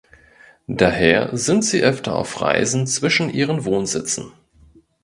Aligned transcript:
Daher 0.65 1.29
sind 1.37 1.63
sie 1.63 1.83
öfter 1.83 2.15
auf 2.15 2.41
Reisen 2.41 2.87
zwischen 2.87 3.29
ihren 3.31 3.65
Wohnsitzen. 3.65 4.33